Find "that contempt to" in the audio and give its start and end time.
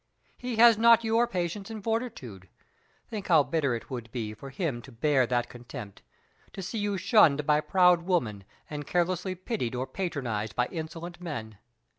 5.27-6.63